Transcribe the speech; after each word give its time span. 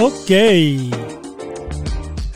Ok. 0.00 0.30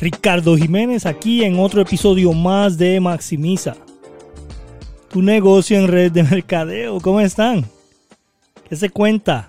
Ricardo 0.00 0.56
Jiménez 0.56 1.06
aquí 1.06 1.44
en 1.44 1.60
otro 1.60 1.80
episodio 1.80 2.32
más 2.32 2.76
de 2.76 2.98
Maximiza. 2.98 3.76
Tu 5.10 5.22
negocio 5.22 5.78
en 5.78 5.86
red 5.86 6.10
de 6.10 6.24
mercadeo. 6.24 7.00
¿Cómo 7.00 7.20
están? 7.20 7.64
¿Qué 8.68 8.74
se 8.74 8.90
cuenta? 8.90 9.48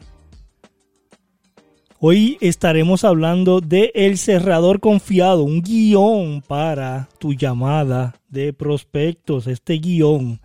Hoy 1.99 2.37
estaremos 2.39 3.03
hablando 3.03 3.61
de 3.61 3.91
El 3.95 4.19
Cerrador 4.19 4.79
Confiado, 4.79 5.41
un 5.41 5.63
guion 5.63 6.43
para 6.47 7.09
tu 7.17 7.33
llamada 7.33 8.13
de 8.29 8.53
prospectos. 8.53 9.47
Este 9.47 9.73
guion 9.79 10.39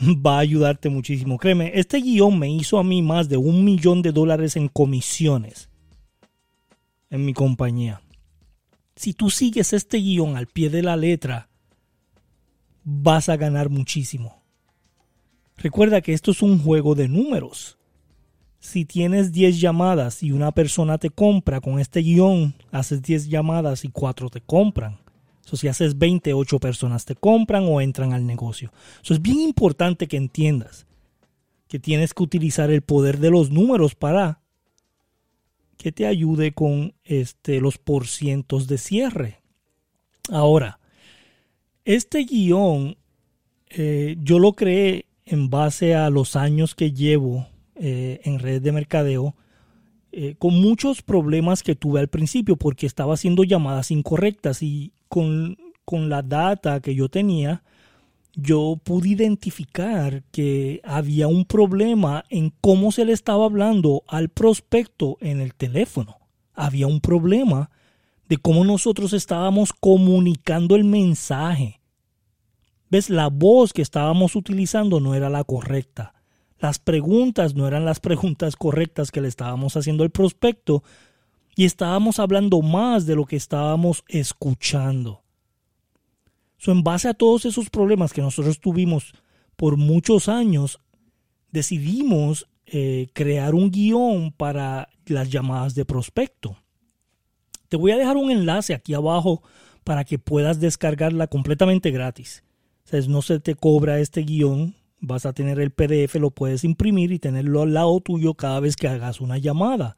va 0.00 0.36
a 0.36 0.40
ayudarte 0.40 0.88
muchísimo. 0.88 1.36
Créeme, 1.36 1.72
este 1.74 1.98
guion 1.98 2.38
me 2.38 2.48
hizo 2.48 2.78
a 2.78 2.84
mí 2.84 3.02
más 3.02 3.28
de 3.28 3.38
un 3.38 3.64
millón 3.64 4.02
de 4.02 4.12
dólares 4.12 4.54
en 4.54 4.68
comisiones 4.68 5.71
en 7.12 7.26
mi 7.26 7.34
compañía. 7.34 8.00
Si 8.96 9.12
tú 9.12 9.28
sigues 9.30 9.74
este 9.74 9.98
guion 9.98 10.36
al 10.36 10.46
pie 10.46 10.70
de 10.70 10.82
la 10.82 10.96
letra, 10.96 11.50
vas 12.84 13.28
a 13.28 13.36
ganar 13.36 13.68
muchísimo. 13.68 14.42
Recuerda 15.58 16.00
que 16.00 16.14
esto 16.14 16.30
es 16.30 16.42
un 16.42 16.58
juego 16.58 16.94
de 16.94 17.08
números. 17.08 17.78
Si 18.60 18.86
tienes 18.86 19.30
10 19.30 19.60
llamadas 19.60 20.22
y 20.22 20.32
una 20.32 20.52
persona 20.52 20.96
te 20.96 21.10
compra 21.10 21.60
con 21.60 21.78
este 21.78 22.00
guion, 22.00 22.54
haces 22.70 23.02
10 23.02 23.28
llamadas 23.28 23.84
y 23.84 23.88
4 23.88 24.30
te 24.30 24.40
compran. 24.40 24.98
So, 25.44 25.56
si 25.56 25.68
haces 25.68 25.98
20, 25.98 26.32
8 26.32 26.58
personas 26.60 27.04
te 27.04 27.14
compran 27.14 27.64
o 27.66 27.80
entran 27.82 28.14
al 28.14 28.24
negocio. 28.24 28.72
Eso 29.02 29.12
es 29.12 29.20
bien 29.20 29.40
importante 29.40 30.08
que 30.08 30.16
entiendas 30.16 30.86
que 31.68 31.78
tienes 31.78 32.14
que 32.14 32.22
utilizar 32.22 32.70
el 32.70 32.82
poder 32.82 33.18
de 33.18 33.30
los 33.30 33.50
números 33.50 33.94
para 33.94 34.41
que 35.82 35.90
te 35.90 36.06
ayude 36.06 36.52
con 36.52 36.94
este, 37.02 37.60
los 37.60 37.76
porcientos 37.76 38.68
de 38.68 38.78
cierre. 38.78 39.42
Ahora, 40.30 40.78
este 41.84 42.22
guion 42.24 42.96
eh, 43.68 44.16
yo 44.20 44.38
lo 44.38 44.52
creé 44.52 45.06
en 45.24 45.50
base 45.50 45.96
a 45.96 46.08
los 46.08 46.36
años 46.36 46.76
que 46.76 46.92
llevo 46.92 47.48
eh, 47.74 48.20
en 48.22 48.38
redes 48.38 48.62
de 48.62 48.70
mercadeo, 48.70 49.34
eh, 50.12 50.36
con 50.38 50.54
muchos 50.60 51.02
problemas 51.02 51.64
que 51.64 51.74
tuve 51.74 51.98
al 51.98 52.08
principio 52.08 52.56
porque 52.56 52.86
estaba 52.86 53.14
haciendo 53.14 53.42
llamadas 53.42 53.90
incorrectas 53.90 54.62
y 54.62 54.92
con, 55.08 55.56
con 55.84 56.08
la 56.08 56.22
data 56.22 56.80
que 56.80 56.94
yo 56.94 57.08
tenía, 57.08 57.64
yo 58.34 58.80
pude 58.82 59.10
identificar 59.10 60.22
que 60.30 60.80
había 60.84 61.28
un 61.28 61.44
problema 61.44 62.24
en 62.30 62.52
cómo 62.60 62.92
se 62.92 63.04
le 63.04 63.12
estaba 63.12 63.44
hablando 63.44 64.04
al 64.08 64.30
prospecto 64.30 65.18
en 65.20 65.40
el 65.40 65.54
teléfono. 65.54 66.18
Había 66.54 66.86
un 66.86 67.00
problema 67.00 67.70
de 68.28 68.38
cómo 68.38 68.64
nosotros 68.64 69.12
estábamos 69.12 69.72
comunicando 69.72 70.76
el 70.76 70.84
mensaje. 70.84 71.80
¿Ves? 72.88 73.10
La 73.10 73.28
voz 73.28 73.72
que 73.72 73.82
estábamos 73.82 74.36
utilizando 74.36 75.00
no 75.00 75.14
era 75.14 75.28
la 75.28 75.44
correcta. 75.44 76.14
Las 76.58 76.78
preguntas 76.78 77.54
no 77.54 77.66
eran 77.66 77.84
las 77.84 78.00
preguntas 78.00 78.56
correctas 78.56 79.10
que 79.10 79.20
le 79.20 79.28
estábamos 79.28 79.76
haciendo 79.76 80.04
al 80.04 80.10
prospecto 80.10 80.82
y 81.56 81.64
estábamos 81.64 82.18
hablando 82.18 82.62
más 82.62 83.04
de 83.04 83.16
lo 83.16 83.26
que 83.26 83.36
estábamos 83.36 84.04
escuchando 84.08 85.22
en 86.70 86.84
base 86.84 87.08
a 87.08 87.14
todos 87.14 87.44
esos 87.44 87.70
problemas 87.70 88.12
que 88.12 88.22
nosotros 88.22 88.60
tuvimos 88.60 89.12
por 89.56 89.76
muchos 89.76 90.28
años, 90.28 90.78
decidimos 91.50 92.48
eh, 92.66 93.08
crear 93.12 93.54
un 93.54 93.70
guion 93.70 94.32
para 94.32 94.88
las 95.06 95.30
llamadas 95.30 95.74
de 95.74 95.84
prospecto. 95.84 96.56
Te 97.68 97.76
voy 97.76 97.92
a 97.92 97.96
dejar 97.96 98.16
un 98.16 98.30
enlace 98.30 98.74
aquí 98.74 98.94
abajo 98.94 99.42
para 99.84 100.04
que 100.04 100.18
puedas 100.18 100.60
descargarla 100.60 101.26
completamente 101.26 101.90
gratis. 101.90 102.44
O 102.92 102.96
no 103.08 103.22
se 103.22 103.40
te 103.40 103.54
cobra 103.54 103.98
este 104.00 104.22
guion, 104.22 104.74
vas 105.00 105.26
a 105.26 105.32
tener 105.32 105.58
el 105.58 105.70
PDF, 105.70 106.14
lo 106.16 106.30
puedes 106.30 106.64
imprimir 106.64 107.12
y 107.12 107.18
tenerlo 107.18 107.62
al 107.62 107.74
lado 107.74 108.00
tuyo 108.00 108.34
cada 108.34 108.60
vez 108.60 108.76
que 108.76 108.88
hagas 108.88 109.20
una 109.20 109.38
llamada. 109.38 109.96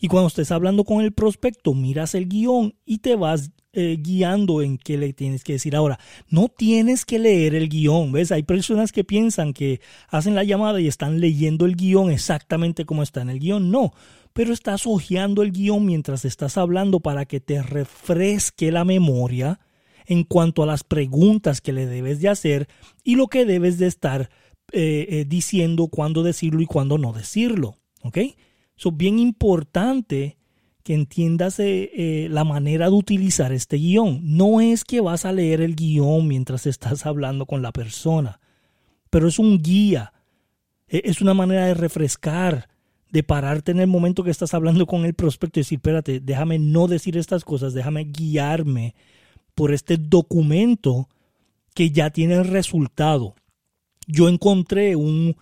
Y 0.00 0.08
cuando 0.08 0.28
estés 0.28 0.52
hablando 0.52 0.84
con 0.84 1.00
el 1.00 1.12
prospecto, 1.12 1.74
miras 1.74 2.14
el 2.14 2.28
guion 2.28 2.74
y 2.84 2.98
te 2.98 3.16
vas 3.16 3.50
eh, 3.72 3.98
guiando 4.00 4.62
en 4.62 4.78
qué 4.78 4.96
le 4.96 5.12
tienes 5.12 5.44
que 5.44 5.52
decir. 5.52 5.76
Ahora, 5.76 5.98
no 6.30 6.48
tienes 6.48 7.04
que 7.04 7.18
leer 7.18 7.54
el 7.54 7.68
guion, 7.68 8.12
¿ves? 8.12 8.32
Hay 8.32 8.42
personas 8.42 8.92
que 8.92 9.04
piensan 9.04 9.52
que 9.52 9.80
hacen 10.08 10.34
la 10.34 10.44
llamada 10.44 10.80
y 10.80 10.88
están 10.88 11.20
leyendo 11.20 11.66
el 11.66 11.76
guion 11.76 12.10
exactamente 12.10 12.86
como 12.86 13.02
está 13.02 13.20
en 13.20 13.28
el 13.28 13.40
guion. 13.40 13.70
No, 13.70 13.92
pero 14.32 14.54
estás 14.54 14.86
hojeando 14.86 15.42
el 15.42 15.52
guion 15.52 15.84
mientras 15.84 16.24
estás 16.24 16.56
hablando 16.56 17.00
para 17.00 17.26
que 17.26 17.40
te 17.40 17.62
refresque 17.62 18.72
la 18.72 18.84
memoria 18.84 19.60
en 20.06 20.24
cuanto 20.24 20.62
a 20.62 20.66
las 20.66 20.82
preguntas 20.82 21.60
que 21.60 21.74
le 21.74 21.84
debes 21.84 22.20
de 22.22 22.30
hacer 22.30 22.68
y 23.04 23.16
lo 23.16 23.26
que 23.26 23.44
debes 23.44 23.78
de 23.78 23.86
estar 23.86 24.30
eh, 24.72 25.06
eh, 25.10 25.24
diciendo, 25.28 25.88
cuándo 25.88 26.22
decirlo 26.22 26.62
y 26.62 26.66
cuándo 26.66 26.96
no 26.96 27.12
decirlo. 27.12 27.76
¿Ok? 28.02 28.16
Es 28.16 28.96
bien 28.96 29.18
importante 29.18 30.37
que 30.82 30.94
entiendas 30.94 31.58
eh, 31.58 31.90
eh, 31.94 32.28
la 32.30 32.44
manera 32.44 32.86
de 32.86 32.96
utilizar 32.96 33.52
este 33.52 33.76
guion. 33.76 34.20
No 34.22 34.60
es 34.60 34.84
que 34.84 35.00
vas 35.00 35.24
a 35.24 35.32
leer 35.32 35.60
el 35.60 35.76
guion 35.76 36.26
mientras 36.26 36.66
estás 36.66 37.06
hablando 37.06 37.46
con 37.46 37.62
la 37.62 37.72
persona, 37.72 38.40
pero 39.10 39.28
es 39.28 39.38
un 39.38 39.62
guía. 39.62 40.12
E, 40.88 41.02
es 41.04 41.20
una 41.20 41.34
manera 41.34 41.66
de 41.66 41.74
refrescar, 41.74 42.68
de 43.10 43.22
pararte 43.22 43.72
en 43.72 43.80
el 43.80 43.86
momento 43.86 44.24
que 44.24 44.30
estás 44.30 44.54
hablando 44.54 44.86
con 44.86 45.04
el 45.04 45.14
prospecto 45.14 45.60
y 45.60 45.62
decir, 45.62 45.78
espérate, 45.78 46.20
déjame 46.20 46.58
no 46.58 46.88
decir 46.88 47.16
estas 47.16 47.44
cosas, 47.44 47.74
déjame 47.74 48.04
guiarme 48.04 48.94
por 49.54 49.72
este 49.72 49.96
documento 49.96 51.08
que 51.74 51.90
ya 51.90 52.10
tiene 52.10 52.34
el 52.34 52.46
resultado. 52.46 53.34
Yo 54.06 54.28
encontré 54.28 54.96
un, 54.96 55.36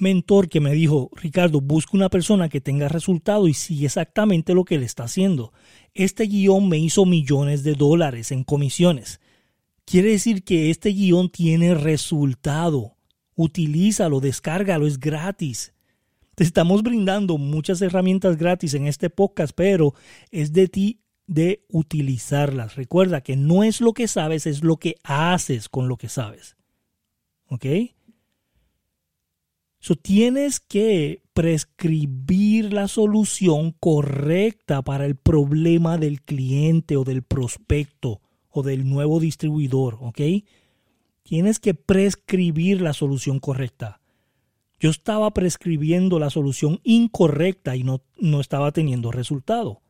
mentor 0.00 0.48
que 0.48 0.60
me 0.60 0.72
dijo, 0.72 1.10
Ricardo, 1.14 1.60
busca 1.60 1.96
una 1.96 2.08
persona 2.08 2.48
que 2.48 2.60
tenga 2.60 2.88
resultado 2.88 3.48
y 3.48 3.54
sigue 3.54 3.86
exactamente 3.86 4.54
lo 4.54 4.64
que 4.64 4.76
él 4.76 4.82
está 4.82 5.04
haciendo. 5.04 5.52
Este 5.94 6.24
guion 6.24 6.68
me 6.68 6.78
hizo 6.78 7.04
millones 7.06 7.62
de 7.62 7.74
dólares 7.74 8.32
en 8.32 8.44
comisiones. 8.44 9.20
Quiere 9.84 10.10
decir 10.10 10.44
que 10.44 10.70
este 10.70 10.90
guion 10.90 11.30
tiene 11.30 11.74
resultado. 11.74 12.96
Utilízalo, 13.34 14.20
descárgalo, 14.20 14.86
es 14.86 15.00
gratis. 15.00 15.72
Te 16.34 16.44
estamos 16.44 16.82
brindando 16.82 17.38
muchas 17.38 17.82
herramientas 17.82 18.36
gratis 18.36 18.74
en 18.74 18.86
este 18.86 19.10
podcast, 19.10 19.52
pero 19.54 19.94
es 20.30 20.52
de 20.52 20.68
ti 20.68 21.00
de 21.26 21.64
utilizarlas. 21.68 22.76
Recuerda 22.76 23.20
que 23.20 23.36
no 23.36 23.62
es 23.62 23.80
lo 23.80 23.92
que 23.92 24.08
sabes, 24.08 24.46
es 24.46 24.64
lo 24.64 24.78
que 24.78 24.96
haces 25.04 25.68
con 25.68 25.88
lo 25.88 25.96
que 25.96 26.08
sabes. 26.08 26.56
¿Ok? 27.48 27.66
Tienes 30.02 30.60
que 30.60 31.22
prescribir 31.32 32.72
la 32.72 32.88
solución 32.88 33.72
correcta 33.72 34.82
para 34.82 35.06
el 35.06 35.16
problema 35.16 35.98
del 35.98 36.22
cliente 36.22 36.96
o 36.96 37.04
del 37.04 37.22
prospecto 37.22 38.20
o 38.50 38.62
del 38.62 38.88
nuevo 38.88 39.20
distribuidor, 39.20 39.98
¿ok? 40.00 40.20
Tienes 41.22 41.60
que 41.60 41.74
prescribir 41.74 42.80
la 42.80 42.92
solución 42.92 43.40
correcta. 43.40 44.00
Yo 44.78 44.90
estaba 44.90 45.32
prescribiendo 45.32 46.18
la 46.18 46.30
solución 46.30 46.80
incorrecta 46.82 47.76
y 47.76 47.84
no, 47.84 48.02
no 48.18 48.40
estaba 48.40 48.72
teniendo 48.72 49.12
resultado. 49.12 49.82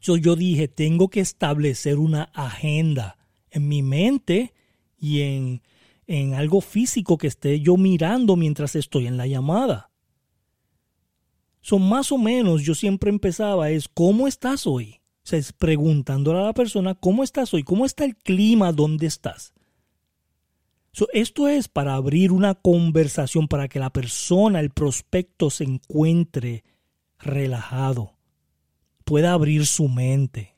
So, 0.00 0.16
yo 0.16 0.36
dije, 0.36 0.68
tengo 0.68 1.08
que 1.08 1.20
establecer 1.20 1.98
una 1.98 2.24
agenda 2.34 3.18
en 3.50 3.68
mi 3.68 3.82
mente 3.82 4.52
y 4.98 5.20
en 5.20 5.62
en 6.06 6.34
algo 6.34 6.60
físico 6.60 7.18
que 7.18 7.26
esté 7.26 7.60
yo 7.60 7.76
mirando 7.76 8.36
mientras 8.36 8.74
estoy 8.76 9.06
en 9.06 9.16
la 9.16 9.26
llamada. 9.26 9.90
Son 11.60 11.88
más 11.88 12.10
o 12.10 12.18
menos, 12.18 12.62
yo 12.62 12.74
siempre 12.74 13.10
empezaba 13.10 13.70
es, 13.70 13.88
¿cómo 13.88 14.26
estás 14.26 14.66
hoy? 14.66 15.00
Es 15.30 15.52
preguntándole 15.52 16.40
a 16.40 16.44
la 16.44 16.54
persona, 16.54 16.94
¿cómo 16.94 17.22
estás 17.22 17.54
hoy? 17.54 17.62
¿Cómo 17.62 17.86
está 17.86 18.04
el 18.04 18.16
clima? 18.16 18.72
¿Dónde 18.72 19.06
estás? 19.06 19.52
esto 21.14 21.48
es 21.48 21.68
para 21.68 21.94
abrir 21.94 22.32
una 22.32 22.54
conversación, 22.54 23.48
para 23.48 23.66
que 23.66 23.78
la 23.78 23.90
persona, 23.90 24.60
el 24.60 24.70
prospecto, 24.70 25.48
se 25.48 25.64
encuentre 25.64 26.64
relajado, 27.18 28.18
pueda 29.04 29.32
abrir 29.32 29.66
su 29.66 29.88
mente 29.88 30.54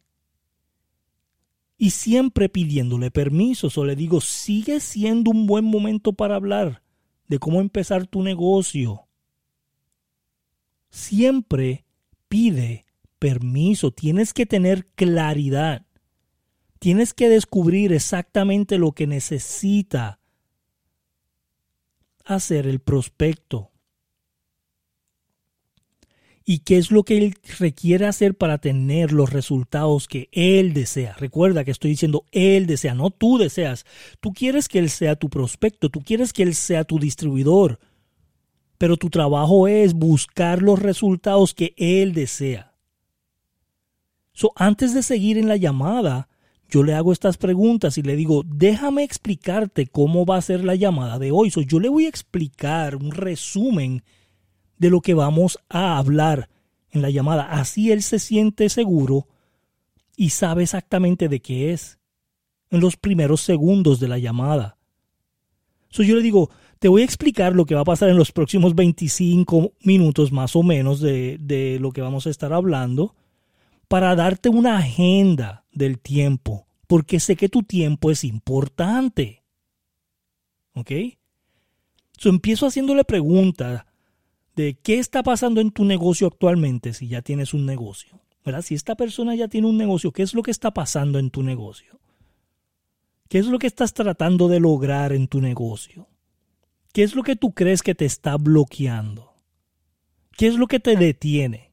y 1.76 1.90
siempre 1.90 2.48
pidiéndole 2.48 3.10
permiso. 3.10 3.68
O 3.74 3.84
le 3.84 3.96
digo, 3.96 4.20
sigue 4.20 4.80
siendo 4.80 5.30
un 5.30 5.46
buen 5.46 5.64
momento 5.64 6.12
para 6.12 6.36
hablar 6.36 6.82
de 7.28 7.38
cómo 7.38 7.60
empezar 7.60 8.06
tu 8.06 8.22
negocio. 8.22 9.08
Siempre 10.90 11.84
pide 12.28 12.84
permiso. 13.18 13.90
Tienes 13.90 14.32
que 14.32 14.46
tener 14.46 14.86
claridad. 14.94 15.86
Tienes 16.78 17.14
que 17.14 17.28
descubrir 17.28 17.92
exactamente 17.92 18.78
lo 18.78 18.92
que 18.92 19.06
necesita 19.06 20.20
hacer 22.24 22.66
el 22.66 22.80
prospecto. 22.80 23.73
Y 26.44 26.58
qué 26.58 26.76
es 26.76 26.90
lo 26.90 27.04
que 27.04 27.16
él 27.16 27.34
requiere 27.58 28.06
hacer 28.06 28.34
para 28.34 28.58
tener 28.58 29.12
los 29.12 29.32
resultados 29.32 30.06
que 30.06 30.28
él 30.32 30.74
desea. 30.74 31.14
Recuerda 31.18 31.64
que 31.64 31.70
estoy 31.70 31.92
diciendo 31.92 32.26
él 32.32 32.66
desea, 32.66 32.94
no 32.94 33.10
tú 33.10 33.38
deseas. 33.38 33.86
Tú 34.20 34.32
quieres 34.34 34.68
que 34.68 34.78
él 34.78 34.90
sea 34.90 35.16
tu 35.16 35.30
prospecto, 35.30 35.88
tú 35.88 36.02
quieres 36.02 36.32
que 36.32 36.42
él 36.42 36.54
sea 36.54 36.84
tu 36.84 36.98
distribuidor, 36.98 37.78
pero 38.76 38.98
tu 38.98 39.08
trabajo 39.08 39.68
es 39.68 39.94
buscar 39.94 40.60
los 40.60 40.78
resultados 40.78 41.54
que 41.54 41.74
él 41.78 42.12
desea. 42.12 42.74
So, 44.34 44.52
antes 44.56 44.92
de 44.92 45.02
seguir 45.02 45.38
en 45.38 45.48
la 45.48 45.56
llamada, 45.56 46.28
yo 46.68 46.82
le 46.82 46.92
hago 46.92 47.12
estas 47.12 47.38
preguntas 47.38 47.96
y 47.96 48.02
le 48.02 48.16
digo, 48.16 48.42
déjame 48.44 49.04
explicarte 49.04 49.86
cómo 49.86 50.26
va 50.26 50.36
a 50.36 50.42
ser 50.42 50.64
la 50.64 50.74
llamada 50.74 51.18
de 51.18 51.30
hoy. 51.30 51.50
So, 51.50 51.62
yo 51.62 51.78
le 51.78 51.88
voy 51.88 52.06
a 52.06 52.08
explicar 52.08 52.96
un 52.96 53.12
resumen 53.12 54.02
de 54.78 54.90
lo 54.90 55.00
que 55.00 55.14
vamos 55.14 55.58
a 55.68 55.98
hablar 55.98 56.48
en 56.90 57.02
la 57.02 57.10
llamada. 57.10 57.44
Así 57.44 57.90
él 57.90 58.02
se 58.02 58.18
siente 58.18 58.68
seguro 58.68 59.28
y 60.16 60.30
sabe 60.30 60.62
exactamente 60.62 61.28
de 61.28 61.40
qué 61.40 61.72
es 61.72 61.98
en 62.70 62.80
los 62.80 62.96
primeros 62.96 63.40
segundos 63.40 64.00
de 64.00 64.08
la 64.08 64.18
llamada. 64.18 64.78
So, 65.90 66.02
yo 66.02 66.16
le 66.16 66.22
digo, 66.22 66.50
te 66.80 66.88
voy 66.88 67.02
a 67.02 67.04
explicar 67.04 67.54
lo 67.54 67.66
que 67.66 67.74
va 67.74 67.82
a 67.82 67.84
pasar 67.84 68.08
en 68.08 68.16
los 68.16 68.32
próximos 68.32 68.74
25 68.74 69.74
minutos 69.82 70.32
más 70.32 70.56
o 70.56 70.62
menos 70.62 71.00
de, 71.00 71.38
de 71.40 71.78
lo 71.80 71.92
que 71.92 72.00
vamos 72.00 72.26
a 72.26 72.30
estar 72.30 72.52
hablando 72.52 73.14
para 73.86 74.16
darte 74.16 74.48
una 74.48 74.78
agenda 74.78 75.64
del 75.72 76.00
tiempo, 76.00 76.66
porque 76.86 77.20
sé 77.20 77.36
que 77.36 77.48
tu 77.48 77.62
tiempo 77.62 78.10
es 78.10 78.24
importante. 78.24 79.44
¿Ok? 80.74 80.90
So, 82.18 82.28
empiezo 82.28 82.66
haciéndole 82.66 83.04
preguntas 83.04 83.84
de 84.56 84.74
qué 84.74 84.98
está 84.98 85.22
pasando 85.22 85.60
en 85.60 85.70
tu 85.70 85.84
negocio 85.84 86.26
actualmente 86.26 86.92
si 86.94 87.08
ya 87.08 87.22
tienes 87.22 87.54
un 87.54 87.66
negocio. 87.66 88.20
¿verdad? 88.44 88.62
Si 88.62 88.74
esta 88.74 88.94
persona 88.94 89.34
ya 89.34 89.48
tiene 89.48 89.66
un 89.66 89.78
negocio, 89.78 90.12
¿qué 90.12 90.22
es 90.22 90.34
lo 90.34 90.42
que 90.42 90.50
está 90.50 90.72
pasando 90.72 91.18
en 91.18 91.30
tu 91.30 91.42
negocio? 91.42 91.98
¿Qué 93.28 93.38
es 93.38 93.46
lo 93.46 93.58
que 93.58 93.66
estás 93.66 93.94
tratando 93.94 94.48
de 94.48 94.60
lograr 94.60 95.12
en 95.12 95.28
tu 95.28 95.40
negocio? 95.40 96.08
¿Qué 96.92 97.02
es 97.02 97.14
lo 97.14 97.22
que 97.22 97.36
tú 97.36 97.52
crees 97.52 97.82
que 97.82 97.94
te 97.94 98.04
está 98.04 98.36
bloqueando? 98.36 99.32
¿Qué 100.36 100.46
es 100.46 100.56
lo 100.56 100.66
que 100.66 100.80
te 100.80 100.96
detiene? 100.96 101.72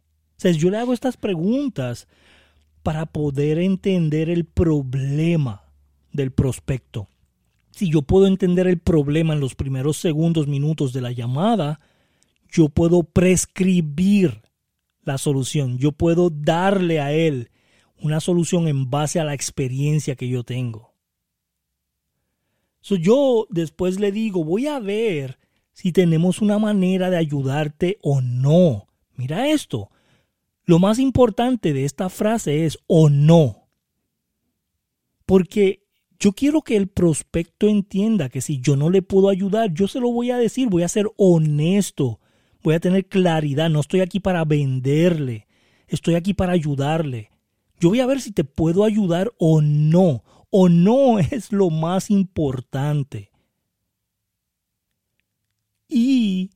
yo 0.58 0.72
le 0.72 0.78
hago 0.78 0.94
estas 0.94 1.18
preguntas 1.18 2.08
para 2.82 3.06
poder 3.06 3.60
entender 3.60 4.28
el 4.28 4.46
problema 4.46 5.66
del 6.12 6.32
prospecto. 6.32 7.10
Si 7.70 7.92
yo 7.92 8.02
puedo 8.02 8.26
entender 8.26 8.66
el 8.66 8.80
problema 8.80 9.34
en 9.34 9.40
los 9.40 9.54
primeros 9.54 9.98
segundos, 9.98 10.48
minutos 10.48 10.94
de 10.94 11.02
la 11.02 11.12
llamada, 11.12 11.80
yo 12.52 12.70
puedo 12.70 13.04
prescribir 13.04 14.42
la 15.04 15.18
solución. 15.18 15.78
Yo 15.78 15.94
puedo 15.94 16.30
darle 16.30 17.00
a 17.00 17.14
él 17.14 17.50
una 18.00 18.20
solución 18.20 18.68
en 18.68 18.90
base 18.90 19.20
a 19.20 19.24
la 19.24 19.34
experiencia 19.34 20.16
que 20.16 20.28
yo 20.28 20.44
tengo. 20.44 20.94
yo 22.82 23.48
después 23.50 24.00
le 24.00 24.12
digo, 24.12 24.44
voy 24.44 24.68
a 24.68 24.80
ver 24.80 25.40
si 25.72 25.92
tenemos 25.92 26.42
una 26.42 26.60
manera 26.60 27.10
de 27.10 27.18
ayudarte 27.18 27.98
o 28.02 28.22
no. 28.22 28.88
Mira 29.16 29.50
esto, 29.50 29.90
lo 30.66 30.80
más 30.80 31.00
importante 31.00 31.74
de 31.74 31.86
esta 31.86 32.10
frase 32.10 32.66
es 32.66 32.78
o 32.88 33.10
no. 33.10 33.70
Porque 35.26 35.86
yo 36.20 36.34
quiero 36.34 36.62
que 36.62 36.76
el 36.76 36.88
prospecto 36.88 37.68
entienda 37.68 38.30
que 38.30 38.42
si 38.42 38.60
yo 38.60 38.76
no 38.76 38.90
le 38.90 39.02
puedo 39.02 39.30
ayudar, 39.30 39.74
yo 39.74 39.88
se 39.88 40.00
lo 40.00 40.12
voy 40.12 40.32
a 40.32 40.38
decir, 40.38 40.68
voy 40.68 40.84
a 40.84 40.88
ser 40.88 41.08
honesto, 41.18 42.20
voy 42.64 42.76
a 42.76 42.80
tener 42.80 43.06
claridad, 43.08 43.70
no 43.70 43.80
estoy 43.80 44.02
aquí 44.02 44.20
para 44.20 44.46
venderle, 44.46 45.48
estoy 45.88 46.16
aquí 46.16 46.34
para 46.34 46.54
ayudarle. 46.54 47.32
Yo 47.80 47.90
voy 47.90 48.00
a 48.00 48.06
ver 48.06 48.22
si 48.22 48.32
te 48.32 48.44
puedo 48.44 48.84
ayudar 48.84 49.32
o 49.38 49.62
no. 49.62 50.24
O 50.52 50.70
no 50.70 51.20
es 51.32 51.52
lo 51.52 51.70
más 51.70 52.12
importante. 52.12 53.32
Y 55.88 56.52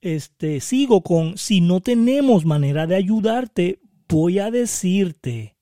este, 0.00 0.60
sigo 0.60 1.02
con, 1.02 1.38
si 1.38 1.60
no 1.60 1.80
tenemos 1.80 2.44
manera 2.44 2.86
de 2.86 2.96
ayudarte, 2.96 3.80
voy 4.08 4.38
a 4.38 4.50
decirte, 4.50 5.56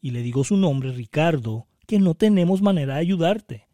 y 0.00 0.10
le 0.10 0.22
digo 0.22 0.42
su 0.42 0.56
nombre, 0.56 0.92
Ricardo, 0.92 1.66
que 1.86 1.98
no 1.98 2.14
tenemos 2.14 2.62
manera 2.62 2.94
de 2.94 3.00
ayudarte. 3.00 3.68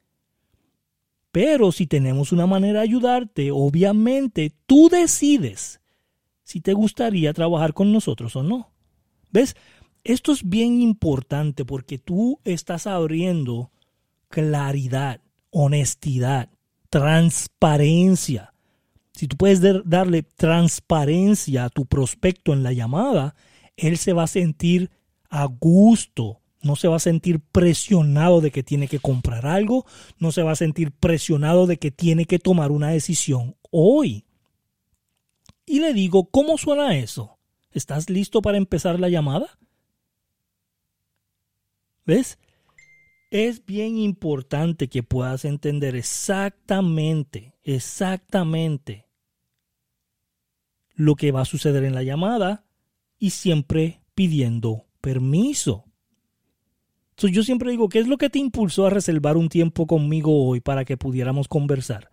Pero 1.39 1.71
si 1.71 1.87
tenemos 1.87 2.33
una 2.33 2.49
manera 2.49 2.81
de 2.81 2.87
ayudarte, 2.87 3.53
obviamente 3.53 4.53
tú 4.67 4.89
decides 4.89 5.81
si 6.43 6.61
te 6.61 6.73
gustaría 6.73 7.33
trabajar 7.33 7.75
con 7.75 7.93
nosotros 7.93 8.35
o 8.35 8.43
no. 8.43 8.73
¿Ves? 9.31 9.55
Esto 10.03 10.33
es 10.33 10.43
bien 10.43 10.81
importante 10.81 11.65
porque 11.65 11.97
tú 11.97 12.41
estás 12.43 12.89
abriendo 12.89 13.71
claridad, 14.29 15.21
honestidad, 15.51 16.51
transparencia 16.91 18.53
si 19.15 19.29
tú 19.29 19.37
puedes 19.37 19.61
darle 19.85 20.25
transparencia 20.25 21.67
a 21.67 21.71
tu 21.71 21.87
prospecto 21.87 22.53
en 22.53 22.65
la 22.65 22.73
llamada, 22.73 23.37
él 23.77 23.97
se 23.97 24.13
va 24.13 24.25
a 24.25 24.29
sentir 24.29 24.91
a 25.31 25.45
gusto, 25.45 26.41
no 26.63 26.77
se 26.77 26.89
va 26.89 26.97
a 26.97 27.01
sentir 27.01 27.41
presionado 27.41 28.41
de 28.41 28.51
que 28.51 28.63
tiene 28.63 28.89
que 28.89 28.99
comprar 28.99 29.47
algo, 29.47 29.87
no 30.19 30.33
se 30.33 30.43
va 30.43 30.53
a 30.53 30.57
sentir 30.57 30.93
presionado 30.93 31.67
de 31.67 31.79
que 31.79 31.91
tiene 31.91 32.25
que 32.25 32.39
tomar 32.39 32.71
una 32.71 32.91
decisión 32.91 33.57
hoy. 33.71 34.25
Y 35.67 35.81
le 35.81 35.93
digo, 35.93 36.31
¿cómo 36.31 36.59
suena 36.59 36.97
eso? 36.97 37.39
¿Estás 37.71 38.11
listo 38.11 38.43
para 38.43 38.59
empezar 38.59 38.99
la 38.99 39.09
llamada? 39.09 39.59
¿Ves? 42.07 42.39
Es 43.31 43.67
bien 43.67 43.99
importante 43.99 44.89
que 44.89 45.03
puedas 45.03 45.45
entender 45.45 45.95
exactamente, 45.95 47.55
exactamente 47.63 49.07
lo 50.95 51.15
que 51.15 51.31
va 51.31 51.43
a 51.43 51.45
suceder 51.45 51.85
en 51.85 51.95
la 51.95 52.03
llamada 52.03 52.65
y 53.19 53.31
siempre 53.31 54.01
pidiendo 54.15 54.87
permiso. 55.01 55.88
Yo 57.27 57.43
siempre 57.43 57.71
digo, 57.71 57.89
¿qué 57.89 57.99
es 57.99 58.07
lo 58.07 58.17
que 58.17 58.31
te 58.31 58.39
impulsó 58.39 58.87
a 58.87 58.91
reservar 58.91 59.37
un 59.37 59.49
tiempo 59.49 59.87
conmigo 59.87 60.47
hoy 60.47 60.61
para 60.61 60.85
que 60.85 60.97
pudiéramos 60.97 61.49
conversar? 61.49 62.11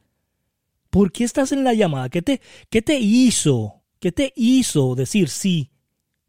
¿Por 0.89 1.11
qué 1.11 1.23
estás 1.23 1.51
en 1.51 1.63
la 1.63 1.73
llamada? 1.73 2.09
¿Qué 2.09 2.21
te, 2.21 2.41
qué 2.69 2.81
te 2.81 2.97
hizo? 2.99 3.83
¿Qué 3.99 4.11
te 4.11 4.33
hizo 4.35 4.95
decir 4.95 5.29
sí? 5.29 5.71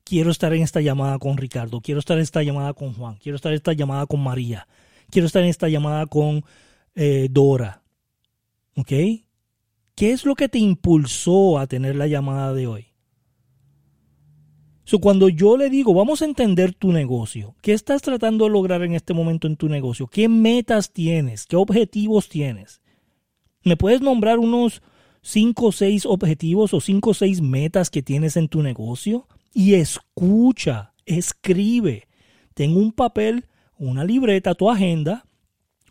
Quiero 0.05 0.31
estar 0.31 0.53
en 0.53 0.63
esta 0.63 0.81
llamada 0.81 1.19
con 1.19 1.37
Ricardo, 1.37 1.81
quiero 1.81 2.01
estar 2.01 2.17
en 2.17 2.23
esta 2.23 2.43
llamada 2.43 2.75
con 2.75 2.93
Juan, 2.93 3.17
quiero 3.17 3.37
estar 3.37 3.51
en 3.51 3.57
esta 3.57 3.73
llamada 3.73 4.07
con 4.07 4.23
María, 4.23 4.69
quiero 5.11 5.27
estar 5.27 5.43
en 5.43 5.49
esta 5.49 5.69
llamada 5.69 6.07
con 6.07 6.45
eh, 6.95 7.29
Dora. 7.31 7.83
¿Qué 9.97 10.13
es 10.13 10.25
lo 10.25 10.35
que 10.35 10.49
te 10.49 10.59
impulsó 10.59 11.59
a 11.59 11.67
tener 11.67 11.97
la 11.97 12.07
llamada 12.07 12.53
de 12.53 12.67
hoy? 12.67 12.96
Cuando 15.01 15.29
yo 15.29 15.57
le 15.57 15.69
digo, 15.69 15.95
vamos 15.95 16.23
a 16.23 16.27
entender 16.27 16.73
tu 16.73 16.93
negocio, 16.93 17.57
¿qué 17.61 17.73
estás 17.73 18.03
tratando 18.03 18.45
de 18.45 18.53
lograr 18.53 18.83
en 18.83 18.95
este 18.95 19.15
momento 19.15 19.47
en 19.47 19.57
tu 19.57 19.69
negocio? 19.69 20.07
¿Qué 20.07 20.29
metas 20.29 20.93
tienes? 20.93 21.47
¿Qué 21.47 21.57
objetivos 21.57 22.29
tienes? 22.29 22.81
¿Me 23.65 23.77
puedes 23.77 24.01
nombrar 24.01 24.39
unos 24.39 24.83
5 25.23 25.67
o 25.67 25.73
6 25.73 26.07
objetivos 26.07 26.73
o 26.73 26.81
5 26.81 27.11
o 27.11 27.15
6 27.15 27.41
metas 27.43 27.91
que 27.91 28.03
tienes 28.03 28.37
en 28.37 28.49
tu 28.49 28.63
negocio? 28.63 29.27
Y 29.53 29.75
escucha, 29.75 30.95
escribe. 31.05 32.07
Ten 32.55 32.77
un 32.77 32.93
papel, 32.93 33.47
una 33.77 34.05
libreta, 34.05 34.55
tu 34.55 34.71
agenda 34.71 35.27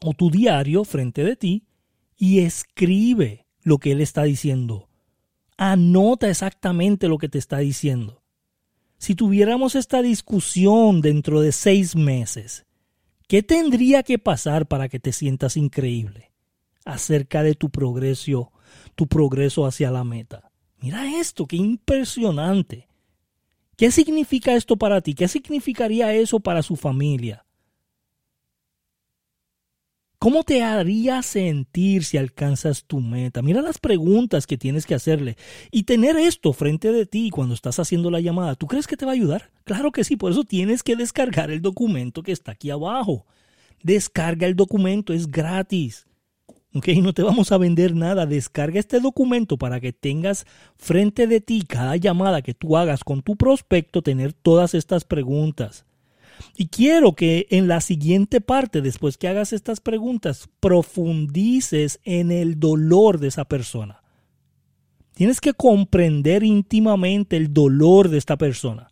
o 0.01 0.13
tu 0.13 0.31
diario 0.31 0.85
frente 0.85 1.23
de 1.23 1.35
ti 1.35 1.65
y 2.17 2.39
escribe 2.39 3.45
lo 3.61 3.77
que 3.77 3.91
él 3.91 3.99
está 3.99 4.23
diciendo. 4.23 4.87
Anota 5.57 6.29
exactamente 6.29 7.09
lo 7.09 7.17
que 7.17 7.27
te 7.27 7.39
está 7.39 7.57
diciendo. 7.57 8.24
Si 8.97 9.15
tuviéramos 9.15 9.75
esta 9.75 10.01
discusión 10.01 11.01
dentro 11.01 11.41
de 11.41 11.51
seis 11.51 11.95
meses, 11.95 12.65
¿qué 13.27 13.43
tendría 13.43 14.03
que 14.03 14.17
pasar 14.17 14.67
para 14.67 14.89
que 14.89 14.99
te 14.99 15.11
sientas 15.11 15.57
increíble 15.57 16.31
acerca 16.85 17.43
de 17.43 17.55
tu 17.55 17.69
progreso, 17.69 18.51
tu 18.95 19.07
progreso 19.07 19.65
hacia 19.65 19.91
la 19.91 20.03
meta? 20.03 20.51
Mira 20.81 21.19
esto, 21.19 21.45
qué 21.45 21.57
impresionante. 21.57 22.87
¿Qué 23.77 23.91
significa 23.91 24.55
esto 24.55 24.77
para 24.77 25.01
ti? 25.01 25.13
¿Qué 25.13 25.27
significaría 25.27 26.13
eso 26.13 26.39
para 26.39 26.61
su 26.61 26.75
familia? 26.75 27.44
¿Cómo 30.19 30.43
te 30.43 30.63
haría 30.63 31.21
sentir 31.21 32.03
si 32.03 32.17
alcanzas 32.17 32.85
tu 32.85 32.99
meta? 32.99 33.41
Mira 33.41 33.61
las 33.61 33.77
preguntas 33.77 34.47
que 34.47 34.57
tienes 34.57 34.85
que 34.85 34.95
hacerle. 34.95 35.37
Y 35.71 35.83
tener 35.83 36.15
esto 36.17 36.53
frente 36.53 36.91
de 36.91 37.05
ti 37.05 37.29
cuando 37.29 37.53
estás 37.53 37.79
haciendo 37.79 38.09
la 38.09 38.21
llamada, 38.21 38.55
¿tú 38.55 38.67
crees 38.67 38.87
que 38.87 38.97
te 38.97 39.05
va 39.05 39.11
a 39.11 39.15
ayudar? 39.15 39.51
Claro 39.65 39.91
que 39.91 40.03
sí, 40.03 40.15
por 40.15 40.31
eso 40.31 40.43
tienes 40.43 40.83
que 40.83 40.95
descargar 40.95 41.51
el 41.51 41.61
documento 41.61 42.23
que 42.23 42.31
está 42.31 42.53
aquí 42.53 42.69
abajo. 42.69 43.25
Descarga 43.83 44.47
el 44.47 44.55
documento, 44.55 45.13
es 45.13 45.29
gratis. 45.29 46.07
¿ok? 46.73 46.87
No 47.01 47.13
te 47.13 47.23
vamos 47.23 47.51
a 47.51 47.57
vender 47.57 47.95
nada. 47.95 48.25
Descarga 48.25 48.79
este 48.79 48.99
documento 48.99 49.57
para 49.57 49.79
que 49.79 49.93
tengas 49.93 50.45
frente 50.77 51.27
de 51.27 51.41
ti 51.41 51.63
cada 51.67 51.95
llamada 51.95 52.41
que 52.41 52.53
tú 52.53 52.77
hagas 52.77 53.03
con 53.03 53.21
tu 53.21 53.35
prospecto, 53.35 54.01
tener 54.01 54.33
todas 54.33 54.73
estas 54.73 55.05
preguntas. 55.05 55.85
Y 56.55 56.67
quiero 56.67 57.13
que 57.13 57.47
en 57.49 57.67
la 57.67 57.81
siguiente 57.81 58.41
parte, 58.41 58.81
después 58.81 59.17
que 59.17 59.27
hagas 59.27 59.53
estas 59.53 59.79
preguntas, 59.81 60.49
profundices 60.59 61.99
en 62.03 62.31
el 62.31 62.59
dolor 62.59 63.19
de 63.19 63.27
esa 63.27 63.45
persona. 63.45 64.01
Tienes 65.13 65.39
que 65.39 65.53
comprender 65.53 66.43
íntimamente 66.43 67.37
el 67.37 67.53
dolor 67.53 68.09
de 68.09 68.17
esta 68.17 68.37
persona. 68.37 68.89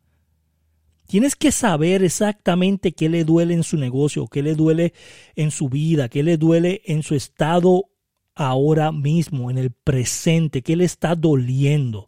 Tienes 1.07 1.35
que 1.35 1.51
saber 1.51 2.03
exactamente 2.03 2.93
qué 2.93 3.09
le 3.09 3.23
duele 3.25 3.53
en 3.53 3.63
su 3.63 3.77
negocio, 3.77 4.27
qué 4.27 4.41
le 4.41 4.55
duele 4.55 4.93
en 5.35 5.51
su 5.51 5.69
vida, 5.69 6.09
qué 6.09 6.23
le 6.23 6.37
duele 6.37 6.81
en 6.85 7.03
su 7.03 7.15
estado 7.15 7.89
ahora 8.35 8.91
mismo, 8.91 9.51
en 9.51 9.57
el 9.57 9.71
presente, 9.71 10.61
qué 10.61 10.75
le 10.75 10.85
está 10.85 11.15
doliendo. 11.15 12.07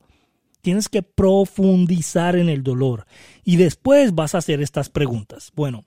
Tienes 0.65 0.89
que 0.89 1.03
profundizar 1.03 2.36
en 2.36 2.50
el 2.50 2.63
dolor 2.63 3.05
y 3.43 3.57
después 3.57 4.15
vas 4.15 4.34
a 4.34 4.39
hacer 4.39 4.63
estas 4.63 4.89
preguntas. 4.89 5.51
Bueno, 5.55 5.86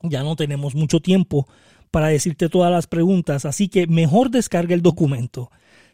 ya 0.00 0.22
no 0.22 0.34
tenemos 0.34 0.74
mucho 0.74 1.00
tiempo 1.00 1.46
para 1.90 2.08
decirte 2.08 2.48
todas 2.48 2.72
las 2.72 2.86
preguntas, 2.86 3.44
así 3.44 3.68
que 3.68 3.86
mejor 3.86 4.30
descarga 4.30 4.74
el 4.74 4.80
documento. 4.80 5.50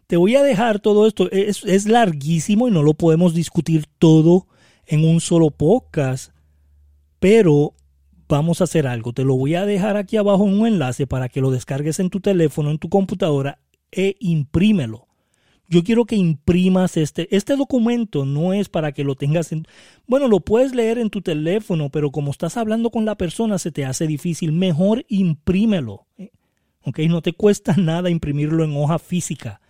Te 0.07 0.17
voy 0.17 0.37
a 0.37 0.45
dejar 0.45 0.79
todo 0.79 1.09
esto, 1.09 1.29
es, 1.33 1.89
larguísimo 1.89 2.69
y 2.69 2.71
no 2.71 2.85
lo 2.85 2.95
podemos 2.95 3.35
discutir 3.35 3.87
todo 3.99 4.47
en 4.87 5.05
un 5.05 5.21
solo 5.21 5.51
podcast, 5.51 6.33
pero 7.19 7.75
vamos 8.29 8.61
a 8.61 8.65
hacer 8.65 8.87
algo. 8.87 9.13
Te 9.13 9.25
lo 9.25 9.35
voy 9.35 9.57
a 9.57 9.67
dejar 9.67 9.97
aquí 9.97 10.17
abajo 10.17 10.47
en 10.47 10.61
un 10.61 10.69
enlace 10.69 11.09
para 11.09 11.29
que 11.29 11.41
lo 11.41 11.51
descargues 11.51 11.99
en 11.99 12.11
tu 12.11 12.21
teléfono, 12.21 12.71
en 12.71 12.79
tu 12.79 12.91
computadora 12.91 13.59
e 13.91 14.15
imprímelo 14.21 15.10
yo 15.71 15.85
quiero 15.85 16.05
que 16.05 16.17
imprimas 16.17 16.97
este. 16.97 17.35
Este 17.35 17.55
documento 17.55 18.27
no 18.27 18.53
es 18.53 18.69
para 18.69 18.91
que 18.91 19.05
lo 19.05 19.15
tengas 19.15 19.53
en... 19.53 19.67
Bueno, 20.05 20.27
lo 20.27 20.41
puedes 20.41 20.75
leer 20.75 20.99
en 20.99 21.11
tu 21.11 21.23
teléfono, 21.23 21.91
pero 21.91 22.11
como 22.11 22.33
estás 22.33 22.57
hablando 22.57 22.91
con 22.91 23.05
la 23.05 23.15
persona 23.15 23.57
se 23.57 23.71
te 23.71 23.85
hace 23.85 24.09
difícil. 24.09 24.51
Mejor 24.51 25.07
imprímelo. 25.09 26.09
¿eh? 26.19 26.33
¿Ok? 26.83 26.99
No 27.09 27.23
te 27.23 27.33
cuesta 27.33 27.75
nada 27.79 28.11
imprimirlo 28.11 28.65
en 28.65 28.77
hoja 28.77 28.99
física. 28.99 29.61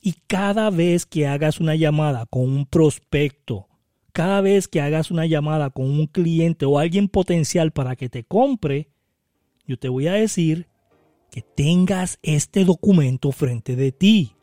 Y 0.00 0.14
cada 0.28 0.70
vez 0.70 1.04
que 1.04 1.26
hagas 1.26 1.58
una 1.58 1.74
llamada 1.74 2.26
con 2.26 2.42
un 2.42 2.64
prospecto, 2.64 3.66
cada 4.12 4.40
vez 4.40 4.68
que 4.68 4.80
hagas 4.80 5.10
una 5.10 5.26
llamada 5.26 5.70
con 5.70 5.86
un 5.86 6.06
cliente 6.06 6.64
o 6.64 6.78
alguien 6.78 7.08
potencial 7.08 7.72
para 7.72 7.96
que 7.96 8.08
te 8.08 8.22
compre, 8.22 8.88
yo 9.66 9.78
te 9.78 9.88
voy 9.88 10.06
a 10.06 10.12
decir 10.12 10.68
que 11.32 11.42
tengas 11.42 12.20
este 12.22 12.64
documento 12.64 13.32
frente 13.32 13.74
de 13.74 13.90
ti 13.90 14.33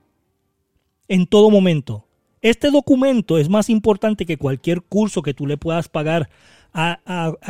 en 1.11 1.27
todo 1.27 1.49
momento. 1.49 2.07
Este 2.41 2.71
documento 2.71 3.37
es 3.37 3.49
más 3.49 3.69
importante 3.69 4.25
que 4.25 4.37
cualquier 4.37 4.81
curso 4.81 5.21
que 5.21 5.33
tú 5.33 5.45
le 5.45 5.57
puedas 5.57 5.89
pagar 5.89 6.29
a, 6.73 7.01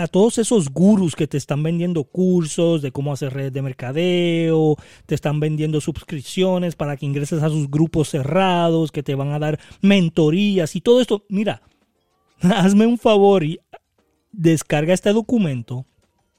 todos 0.09 0.39
esos 0.39 0.69
gurus 0.69 1.15
que 1.15 1.27
te 1.27 1.37
están 1.37 1.61
vendiendo 1.61 2.03
cursos 2.05 2.81
de 2.81 2.91
cómo 2.91 3.13
hacer 3.13 3.35
redes 3.35 3.53
de 3.53 3.61
mercadeo, 3.61 4.77
te 5.05 5.13
están 5.13 5.39
vendiendo 5.39 5.79
suscripciones 5.79 6.75
para 6.75 6.97
que 6.97 7.05
ingreses 7.05 7.43
a 7.43 7.49
sus 7.49 7.69
grupos 7.69 8.09
cerrados, 8.09 8.91
que 8.91 9.03
te 9.03 9.13
van 9.13 9.31
a 9.31 9.37
dar 9.37 9.59
mentorías 9.79 10.75
y 10.75 10.81
todo 10.81 10.99
esto. 10.99 11.23
Mira, 11.29 11.61
hazme 12.41 12.87
un 12.87 12.97
favor 12.97 13.43
y 13.43 13.59
descarga 14.31 14.95
este 14.95 15.13
documento, 15.13 15.85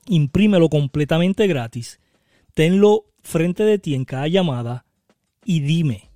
imprímelo 0.08 0.68
completamente 0.68 1.46
gratis, 1.46 2.00
tenlo 2.52 3.04
frente 3.22 3.62
de 3.62 3.78
ti 3.78 3.94
en 3.94 4.04
cada 4.04 4.26
llamada 4.26 4.86
y 5.44 5.60
dime 5.60 6.11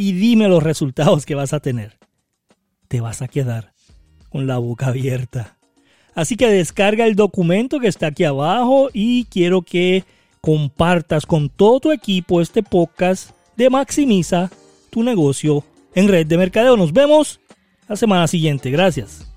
y 0.00 0.12
dime 0.12 0.46
los 0.46 0.62
resultados 0.62 1.26
que 1.26 1.34
vas 1.34 1.52
a 1.52 1.58
tener. 1.58 1.98
Te 2.86 3.00
vas 3.00 3.20
a 3.20 3.26
quedar 3.26 3.72
con 4.28 4.46
la 4.46 4.58
boca 4.58 4.86
abierta. 4.86 5.58
Así 6.14 6.36
que 6.36 6.46
descarga 6.46 7.04
el 7.04 7.16
documento 7.16 7.80
que 7.80 7.88
está 7.88 8.06
aquí 8.06 8.22
abajo 8.22 8.90
y 8.92 9.24
quiero 9.24 9.62
que 9.62 10.04
compartas 10.40 11.26
con 11.26 11.48
todo 11.48 11.80
tu 11.80 11.90
equipo 11.90 12.40
este 12.40 12.62
podcast 12.62 13.30
de 13.56 13.70
Maximiza 13.70 14.52
tu 14.90 15.02
negocio 15.02 15.64
en 15.96 16.06
red 16.06 16.28
de 16.28 16.38
mercadeo. 16.38 16.76
Nos 16.76 16.92
vemos 16.92 17.40
la 17.88 17.96
semana 17.96 18.28
siguiente. 18.28 18.70
Gracias. 18.70 19.28